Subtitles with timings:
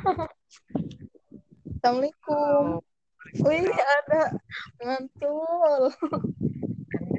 [0.00, 2.80] Assalamualaikum.
[3.44, 4.32] Wih, ada
[4.80, 5.92] ngantul.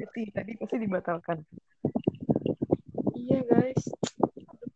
[0.02, 1.46] Tadi tadi pasti dibatalkan.
[3.14, 3.86] Iya, guys.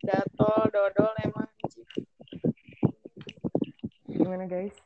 [0.06, 1.50] Datol, dodol emang.
[4.06, 4.78] Gimana guys?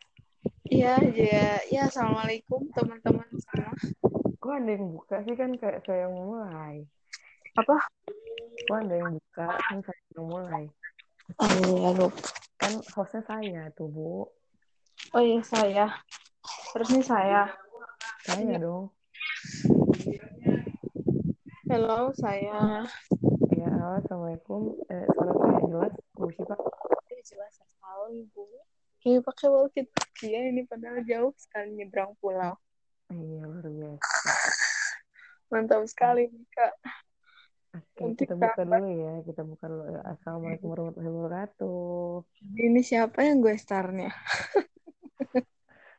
[0.73, 1.61] Iya, ya.
[1.69, 3.77] Ya, Assalamualaikum teman-teman semua.
[4.41, 6.89] Kok ada yang buka sih kan kayak saya mulai.
[7.61, 7.85] Apa?
[8.65, 10.73] Kok ada yang buka kan saya mulai.
[11.39, 12.19] Oh iya, lupa.
[12.59, 14.27] Kan hostnya saya tuh bu.
[15.15, 15.87] Oh iya, saya.
[16.75, 17.43] Terusnya saya.
[18.27, 18.91] Saya dong.
[21.71, 22.83] Halo, saya.
[23.55, 24.75] Ya halo, assalamualaikum.
[24.91, 25.93] Eh, suara saya jelas.
[26.19, 26.57] Bu Syifa.
[27.13, 28.43] Ini jelas sekali, Bu.
[29.07, 29.87] Ini pakai walkie
[30.27, 32.59] ya ini padahal jauh sekali nyebrang pulau.
[33.09, 34.33] Iya luar biasa.
[35.53, 36.80] Mantap sekali, Kak.
[38.01, 39.13] Oke, Nanti kita buka dulu ya.
[39.29, 39.83] Kita buka dulu.
[40.09, 42.25] Assalamualaikum warahmatullahi wabarakatuh.
[42.57, 44.09] Ini siapa yang gue starnya?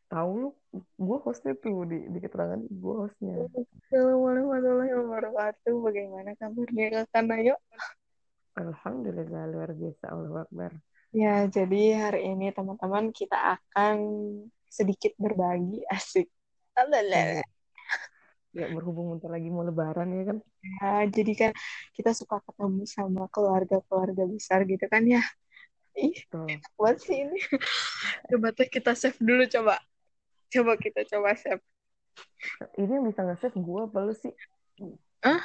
[0.10, 0.50] Tahu lu,
[0.98, 3.46] gue hostnya tuh di, di keterangan gue hostnya.
[3.86, 5.76] Assalamualaikum warahmatullahi wabarakatuh.
[5.78, 7.56] Bagaimana kabarnya Kakak Nayo?
[8.58, 10.06] Alhamdulillah luar biasa.
[10.10, 10.72] Allah Akbar.
[11.14, 13.98] Ya, jadi hari ini teman-teman kita akan
[14.66, 16.26] sedikit berbagi asik.
[16.74, 17.46] Alalala.
[18.52, 20.38] Ya berhubung bentar lagi mau lebaran ya kan.
[20.60, 21.52] Ya, jadi kan
[21.96, 25.24] kita suka ketemu sama keluarga-keluarga besar gitu kan ya.
[25.96, 26.16] Ih,
[26.76, 27.40] buat sih ini.
[28.32, 29.80] Coba tuh kita save dulu coba.
[30.52, 31.64] Coba kita coba save.
[32.76, 34.34] Ini yang bisa nge-save gue apa lu sih?
[35.24, 35.42] Hah?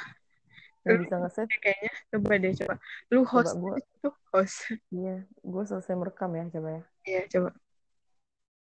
[0.83, 1.51] Yang bisa nge-save?
[1.63, 2.75] Kayaknya coba deh coba.
[3.11, 4.57] Lu Coba host gue, itu host.
[4.91, 6.81] iya, gue selesai merekam ya coba ya.
[7.07, 7.49] Iya, coba.